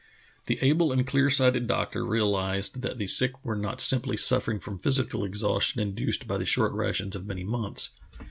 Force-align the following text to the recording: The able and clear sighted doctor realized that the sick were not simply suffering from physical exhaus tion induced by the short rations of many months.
The 0.47 0.57
able 0.63 0.91
and 0.91 1.05
clear 1.05 1.29
sighted 1.29 1.67
doctor 1.67 2.03
realized 2.03 2.81
that 2.81 2.97
the 2.97 3.05
sick 3.05 3.45
were 3.45 3.55
not 3.55 3.79
simply 3.79 4.17
suffering 4.17 4.59
from 4.59 4.79
physical 4.79 5.21
exhaus 5.23 5.61
tion 5.61 5.79
induced 5.79 6.27
by 6.27 6.39
the 6.39 6.43
short 6.45 6.71
rations 6.73 7.15
of 7.15 7.27
many 7.27 7.43
months. 7.43 7.89